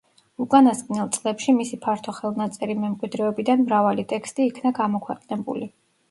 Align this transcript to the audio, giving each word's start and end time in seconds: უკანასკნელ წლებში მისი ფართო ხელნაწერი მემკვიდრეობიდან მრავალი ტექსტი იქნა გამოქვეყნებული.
უკანასკნელ 0.43 1.09
წლებში 1.17 1.53
მისი 1.57 1.77
ფართო 1.83 2.13
ხელნაწერი 2.19 2.75
მემკვიდრეობიდან 2.85 3.61
მრავალი 3.65 4.05
ტექსტი 4.15 4.47
იქნა 4.53 4.73
გამოქვეყნებული. 4.79 5.69